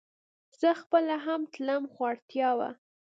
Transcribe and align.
زه 0.59 0.69
خپله 0.81 1.15
هم 1.25 1.41
تلم 1.53 1.83
خو 1.93 2.01
اړتيا 2.11 2.49
وه 2.57 2.69